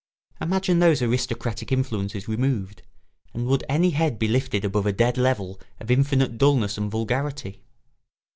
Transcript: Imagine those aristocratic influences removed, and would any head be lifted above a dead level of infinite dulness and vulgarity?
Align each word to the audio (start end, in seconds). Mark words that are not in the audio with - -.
Imagine 0.41 0.79
those 0.79 1.03
aristocratic 1.03 1.71
influences 1.71 2.27
removed, 2.27 2.81
and 3.35 3.45
would 3.45 3.63
any 3.69 3.91
head 3.91 4.17
be 4.17 4.27
lifted 4.27 4.65
above 4.65 4.87
a 4.87 4.91
dead 4.91 5.15
level 5.15 5.61
of 5.79 5.91
infinite 5.91 6.39
dulness 6.39 6.75
and 6.75 6.89
vulgarity? 6.89 7.61